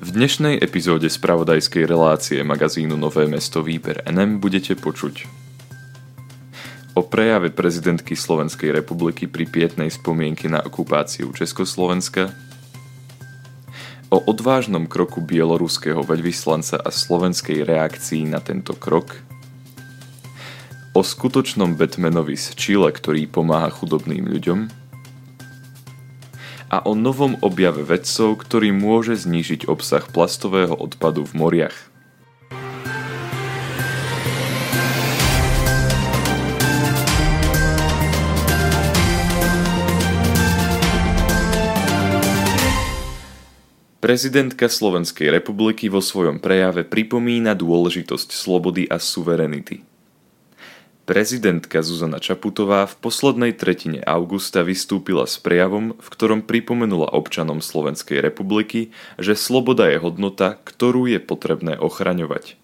[0.00, 5.28] V dnešnej epizóde spravodajskej relácie magazínu Nové mesto Výber NM budete počuť
[6.96, 12.32] o prejave prezidentky Slovenskej republiky pri pietnej spomienke na okupáciu Československa,
[14.08, 19.20] o odvážnom kroku bieloruského veľvyslanca a slovenskej reakcii na tento krok,
[20.96, 24.79] o skutočnom Batmanovi z Chile, ktorý pomáha chudobným ľuďom,
[26.70, 31.76] a o novom objave vedcov, ktorý môže znížiť obsah plastového odpadu v moriach.
[44.00, 49.84] Prezidentka Slovenskej republiky vo svojom prejave pripomína dôležitosť slobody a suverenity–
[51.10, 58.22] Prezidentka Zuzana Čaputová v poslednej tretine augusta vystúpila s prejavom, v ktorom pripomenula občanom Slovenskej
[58.22, 62.54] republiky, že sloboda je hodnota, ktorú je potrebné ochraňovať.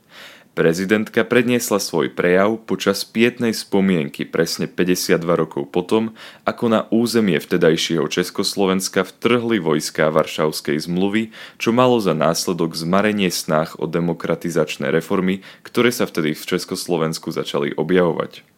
[0.57, 6.17] Prezidentka predniesla svoj prejav počas pietnej spomienky presne 52 rokov potom,
[6.49, 11.29] ako na územie vtedajšieho Československa vtrhli vojská Varšavskej zmluvy,
[11.61, 17.77] čo malo za následok zmarenie snách o demokratizačné reformy, ktoré sa vtedy v Československu začali
[17.77, 18.56] objavovať.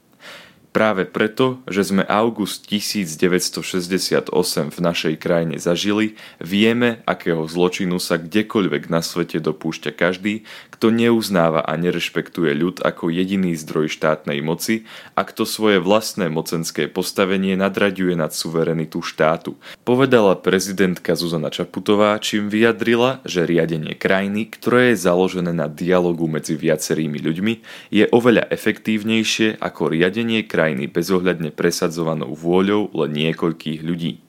[0.79, 4.31] Práve preto, že sme august 1968
[4.71, 11.67] v našej krajine zažili, vieme, akého zločinu sa kdekoľvek na svete dopúšťa každý, kto neuznáva
[11.67, 14.87] a nerešpektuje ľud ako jediný zdroj štátnej moci
[15.19, 19.59] a kto svoje vlastné mocenské postavenie nadraďuje nad suverenitu štátu.
[19.83, 26.55] Povedala prezidentka Zuzana Čaputová, čím vyjadrila, že riadenie krajiny, ktoré je založené na dialogu medzi
[26.55, 27.55] viacerými ľuďmi,
[27.91, 34.21] je oveľa efektívnejšie ako riadenie krajiny krajiny bezohľadne presadzovanou vôľou len niekoľkých ľudí.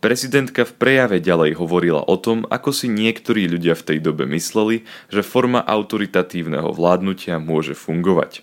[0.00, 4.88] Prezidentka v prejave ďalej hovorila o tom, ako si niektorí ľudia v tej dobe mysleli,
[5.12, 8.40] že forma autoritatívneho vládnutia môže fungovať.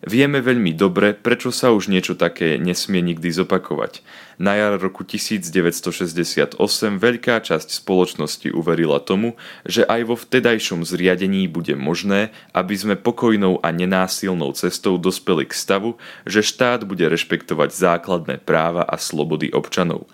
[0.00, 4.00] Vieme veľmi dobre, prečo sa už niečo také nesmie nikdy zopakovať.
[4.40, 6.56] Na jar roku 1968
[6.96, 9.36] veľká časť spoločnosti uverila tomu,
[9.68, 15.52] že aj vo vtedajšom zriadení bude možné, aby sme pokojnou a nenásilnou cestou dospeli k
[15.52, 20.08] stavu, že štát bude rešpektovať základné práva a slobody občanov.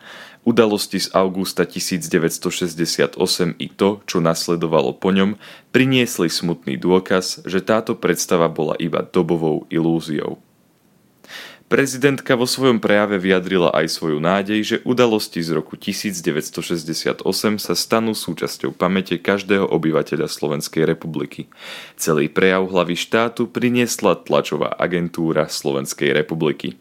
[0.46, 3.18] Udalosti z augusta 1968
[3.58, 5.34] i to, čo nasledovalo po ňom,
[5.74, 10.38] priniesli smutný dôkaz, že táto predstava bola iba dobovou ilúziou.
[11.66, 17.26] Prezidentka vo svojom prejave vyjadrila aj svoju nádej, že udalosti z roku 1968
[17.58, 21.50] sa stanú súčasťou pamäte každého obyvateľa Slovenskej republiky.
[21.98, 26.78] Celý prejav hlavy štátu priniesla tlačová agentúra Slovenskej republiky.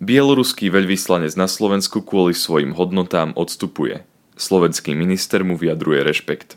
[0.00, 4.00] Bieloruský veľvyslanec na Slovensku kvôli svojim hodnotám odstupuje.
[4.32, 6.56] Slovenský minister mu vyjadruje rešpekt.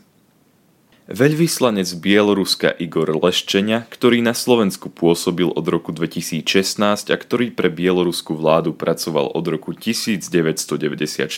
[1.12, 8.32] Veľvyslanec Bieloruska Igor Leščenia, ktorý na Slovensku pôsobil od roku 2016 a ktorý pre bieloruskú
[8.32, 11.28] vládu pracoval od roku 1994,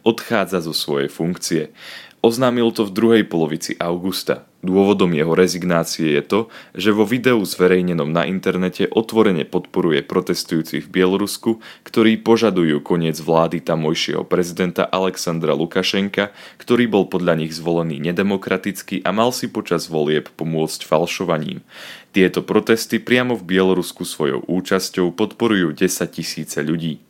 [0.00, 1.76] odchádza zo svojej funkcie.
[2.24, 4.48] Oznámil to v druhej polovici augusta.
[4.64, 6.40] Dôvodom jeho rezignácie je to,
[6.72, 13.60] že vo videu zverejnenom na internete otvorene podporuje protestujúcich v Bielorusku, ktorí požadujú koniec vlády
[13.60, 20.32] tamojšieho prezidenta Alexandra Lukašenka, ktorý bol podľa nich zvolený nedemokraticky a mal si počas volieb
[20.32, 21.60] pomôcť falšovaním.
[22.16, 27.04] Tieto protesty priamo v Bielorusku svojou účasťou podporujú 10 tisíce ľudí.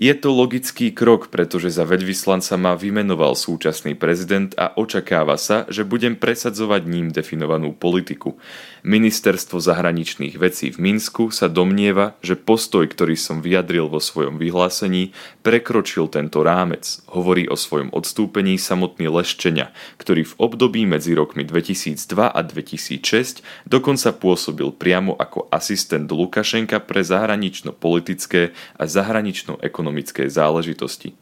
[0.00, 5.84] Je to logický krok, pretože za veľvyslanca ma vymenoval súčasný prezident a očakáva sa, že
[5.84, 8.40] budem presadzovať ním definovanú politiku.
[8.80, 15.12] Ministerstvo zahraničných vecí v Minsku sa domnieva, že postoj, ktorý som vyjadril vo svojom vyhlásení,
[15.44, 17.04] prekročil tento rámec.
[17.12, 19.68] Hovorí o svojom odstúpení samotný Leščenia,
[20.00, 27.04] ktorý v období medzi rokmi 2002 a 2006 dokonca pôsobil priamo ako asistent Lukašenka pre
[27.04, 31.18] zahranično-politické a zahranično-ekonomické ekonomické záležitosti.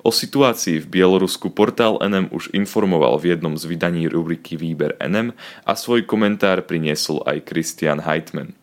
[0.00, 5.36] O situácii v Bielorusku portál NM už informoval v jednom z vydaní rubriky Výber NM
[5.68, 8.56] a svoj komentár priniesol aj Christian Heitman.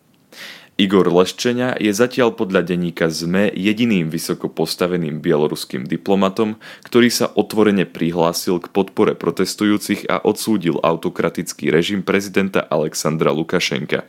[0.74, 7.86] Igor Leščenia je zatiaľ podľa denníka ZME jediným vysoko postaveným bieloruským diplomatom, ktorý sa otvorene
[7.86, 14.02] prihlásil k podpore protestujúcich a odsúdil autokratický režim prezidenta Alexandra Lukašenka.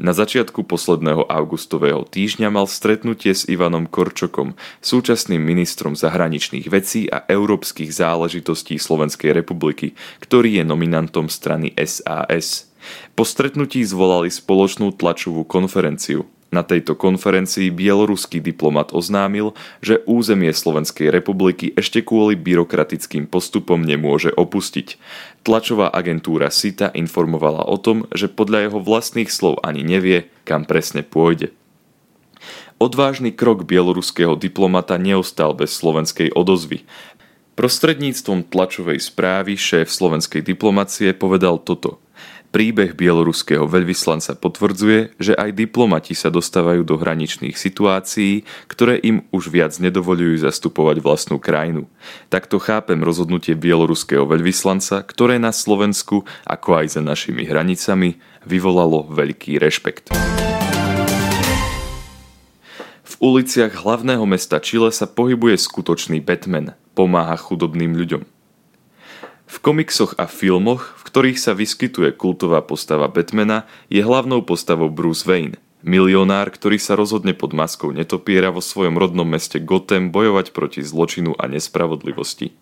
[0.00, 7.28] Na začiatku posledného augustového týždňa mal stretnutie s Ivanom Korčokom, súčasným ministrom zahraničných vecí a
[7.28, 9.92] európskych záležitostí Slovenskej republiky,
[10.24, 12.72] ktorý je nominantom strany SAS.
[13.16, 16.28] Po stretnutí zvolali spoločnú tlačovú konferenciu.
[16.54, 19.52] Na tejto konferencii bieloruský diplomat oznámil,
[19.82, 24.94] že územie Slovenskej republiky ešte kvôli byrokratickým postupom nemôže opustiť.
[25.42, 31.02] Tlačová agentúra SITA informovala o tom, že podľa jeho vlastných slov ani nevie, kam presne
[31.02, 31.50] pôjde.
[32.78, 36.86] Odvážny krok bieloruského diplomata neostal bez slovenskej odozvy.
[37.58, 41.98] Prostredníctvom tlačovej správy šéf slovenskej diplomacie povedal toto–
[42.56, 49.52] Príbeh bieloruského veľvyslanca potvrdzuje, že aj diplomati sa dostávajú do hraničných situácií, ktoré im už
[49.52, 51.84] viac nedovolujú zastupovať vlastnú krajinu.
[52.32, 58.16] Takto chápem rozhodnutie bieloruského veľvyslanca, ktoré na Slovensku, ako aj za našimi hranicami,
[58.48, 60.16] vyvolalo veľký rešpekt.
[63.04, 68.35] V uliciach hlavného mesta Chile sa pohybuje skutočný Batman, pomáha chudobným ľuďom.
[69.46, 75.22] V komiksoch a filmoch, v ktorých sa vyskytuje kultová postava Batmana, je hlavnou postavou Bruce
[75.22, 80.82] Wayne, milionár, ktorý sa rozhodne pod maskou netopiera vo svojom rodnom meste Gotham bojovať proti
[80.82, 82.58] zločinu a nespravodlivosti.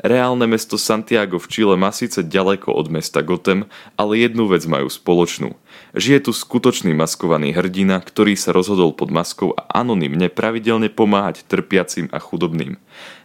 [0.00, 4.90] Reálne mesto Santiago v Čile má síce ďaleko od mesta Gotham, ale jednu vec majú
[4.90, 5.56] spoločnú.
[5.94, 12.10] Žije tu skutočný maskovaný hrdina, ktorý sa rozhodol pod maskou a anonymne pravidelne pomáhať trpiacim
[12.10, 12.78] a chudobným.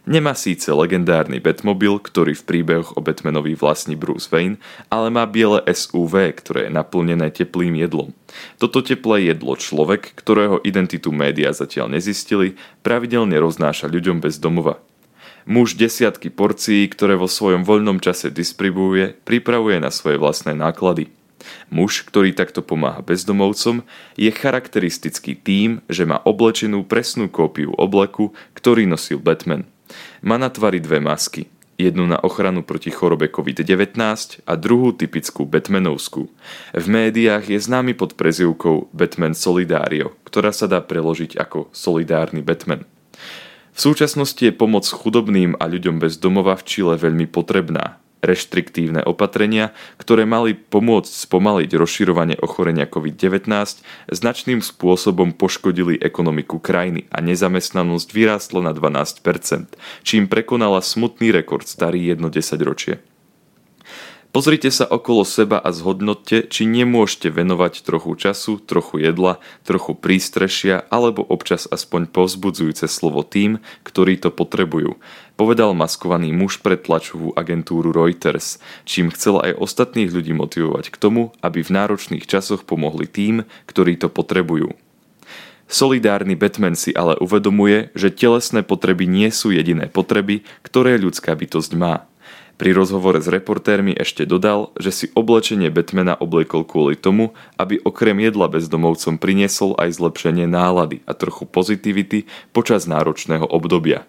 [0.08, 4.56] Nemá síce legendárny Batmobil, ktorý v príbehoch o Batmanovi vlastní Bruce Wayne,
[4.88, 8.10] ale má biele SUV, ktoré je naplnené teplým jedlom.
[8.56, 14.80] Toto teplé jedlo človek, ktorého identitu médiá zatiaľ nezistili, pravidelne roznáša ľuďom bez domova.
[15.48, 21.08] Muž desiatky porcií, ktoré vo svojom voľnom čase distribuuje, pripravuje na svoje vlastné náklady.
[21.72, 23.80] Muž, ktorý takto pomáha bezdomovcom,
[24.18, 29.64] je charakteristický tým, že má oblečenú presnú kópiu obleku, ktorý nosil Batman.
[30.20, 31.48] Má na tvari dve masky,
[31.80, 33.96] jednu na ochranu proti chorobe COVID-19
[34.44, 36.28] a druhú typickú Batmanovskú.
[36.76, 42.84] V médiách je známy pod prezivkou Batman Solidario, ktorá sa dá preložiť ako solidárny Batman.
[43.80, 47.96] V súčasnosti je pomoc chudobným a ľuďom bez domova v Čile veľmi potrebná.
[48.20, 53.48] Reštriktívne opatrenia, ktoré mali pomôcť spomaliť rozširovanie ochorenia COVID-19,
[54.12, 59.72] značným spôsobom poškodili ekonomiku krajiny a nezamestnanosť vyrástla na 12%,
[60.04, 63.09] čím prekonala smutný rekord starý jedno desaťročie.
[64.30, 70.86] Pozrite sa okolo seba a zhodnotte, či nemôžete venovať trochu času, trochu jedla, trochu prístrešia
[70.86, 75.02] alebo občas aspoň povzbudzujúce slovo tým, ktorí to potrebujú,
[75.34, 81.34] povedal maskovaný muž pre tlačovú agentúru Reuters, čím chcel aj ostatných ľudí motivovať k tomu,
[81.42, 84.78] aby v náročných časoch pomohli tým, ktorí to potrebujú.
[85.66, 91.74] Solidárny Batman si ale uvedomuje, že telesné potreby nie sú jediné potreby, ktoré ľudská bytosť
[91.74, 92.09] má.
[92.60, 98.20] Pri rozhovore s reportérmi ešte dodal, že si oblečenie Batmana obliekol kvôli tomu, aby okrem
[98.20, 104.04] jedla bezdomovcom priniesol aj zlepšenie nálady a trochu pozitivity počas náročného obdobia.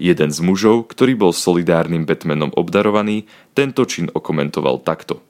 [0.00, 5.20] Jeden z mužov, ktorý bol solidárnym Batmanom obdarovaný, tento čin okomentoval takto.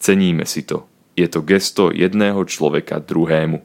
[0.00, 0.88] Ceníme si to.
[1.12, 3.60] Je to gesto jedného človeka druhému.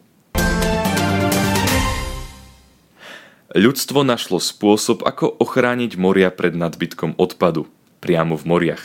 [3.56, 8.83] Ľudstvo našlo spôsob, ako ochrániť moria pred nadbytkom odpadu– priamo v moriach.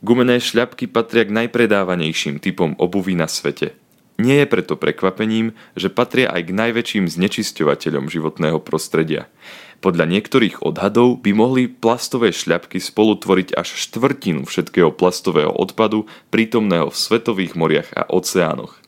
[0.00, 3.76] Gumené šľapky patria k najpredávanejším typom obuvy na svete.
[4.20, 9.28] Nie je preto prekvapením, že patria aj k najväčším znečisťovateľom životného prostredia.
[9.80, 16.92] Podľa niektorých odhadov by mohli plastové šľapky spolu tvoriť až štvrtinu všetkého plastového odpadu prítomného
[16.92, 18.79] v svetových moriach a oceánoch.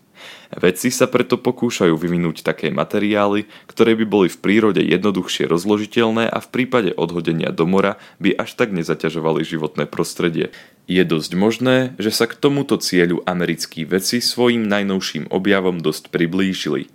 [0.53, 6.39] Vedci sa preto pokúšajú vyvinúť také materiály, ktoré by boli v prírode jednoduchšie rozložiteľné a
[6.45, 10.53] v prípade odhodenia do mora by až tak nezaťažovali životné prostredie.
[10.85, 16.93] Je dosť možné, že sa k tomuto cieľu americkí vedci svojim najnovším objavom dosť priblížili.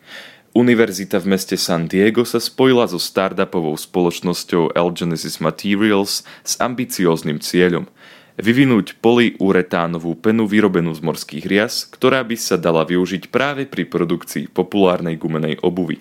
[0.54, 7.42] Univerzita v meste San Diego sa spojila so startupovou spoločnosťou L Genesis Materials s ambicióznym
[7.42, 7.90] cieľom–
[8.38, 14.54] vyvinúť poliuretánovú penu vyrobenú z morských rias, ktorá by sa dala využiť práve pri produkcii
[14.54, 15.98] populárnej gumenej obuvy.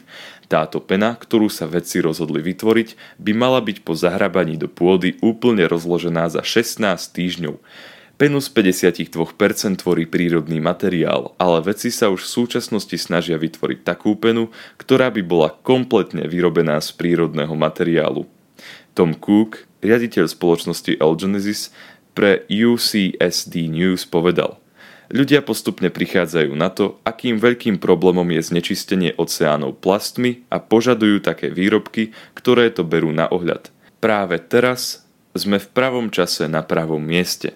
[0.47, 5.67] Táto pena, ktorú sa vedci rozhodli vytvoriť, by mala byť po zahrabaní do pôdy úplne
[5.67, 6.79] rozložená za 16
[7.11, 7.59] týždňov.
[8.17, 9.13] Penu z 52%
[9.77, 14.49] tvorí prírodný materiál, ale vedci sa už v súčasnosti snažia vytvoriť takú penu,
[14.81, 18.25] ktorá by bola kompletne vyrobená z prírodného materiálu.
[18.97, 21.69] Tom Cook, riaditeľ spoločnosti L Genesis,
[22.17, 24.57] pre UCSD News povedal
[25.07, 31.47] Ľudia postupne prichádzajú na to, akým veľkým problémom je znečistenie oceánov plastmi a požadujú také
[31.47, 33.71] výrobky, ktoré to berú na ohľad.
[34.03, 35.07] Práve teraz
[35.39, 37.55] sme v pravom čase na pravom mieste.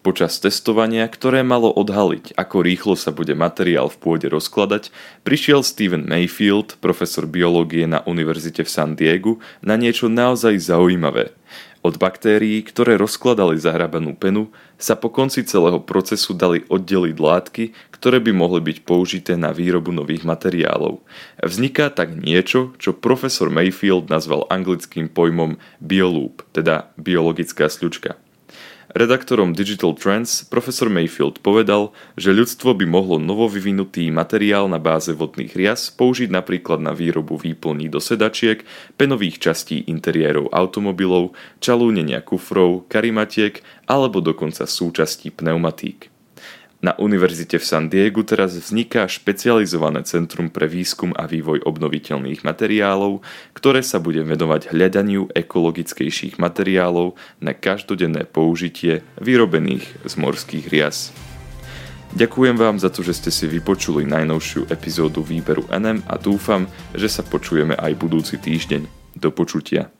[0.00, 4.88] Počas testovania, ktoré malo odhaliť, ako rýchlo sa bude materiál v pôde rozkladať,
[5.20, 11.36] prišiel Steven Mayfield, profesor biológie na Univerzite v San Diegu, na niečo naozaj zaujímavé.
[11.78, 18.18] Od baktérií, ktoré rozkladali zahrabanú penu, sa po konci celého procesu dali oddeliť látky, ktoré
[18.18, 21.02] by mohli byť použité na výrobu nových materiálov.
[21.38, 28.18] Vzniká tak niečo, čo profesor Mayfield nazval anglickým pojmom bioloop, teda biologická sľučka.
[28.98, 35.54] Redaktorom Digital Trends profesor Mayfield povedal, že ľudstvo by mohlo novovyvinutý materiál na báze vodných
[35.54, 38.66] rias použiť napríklad na výrobu výplní do sedačiek,
[38.98, 41.30] penových častí interiérov automobilov,
[41.62, 46.17] čalúnenia kufrov, karimatiek alebo dokonca súčastí pneumatík.
[46.78, 53.18] Na univerzite v San Diegu teraz vzniká špecializované centrum pre výskum a vývoj obnoviteľných materiálov,
[53.50, 61.10] ktoré sa bude venovať hľadaniu ekologickejších materiálov na každodenné použitie vyrobených z morských rias.
[62.14, 67.10] Ďakujem vám za to, že ste si vypočuli najnovšiu epizódu výberu NM a dúfam, že
[67.10, 68.86] sa počujeme aj budúci týždeň.
[69.18, 69.97] Do počutia.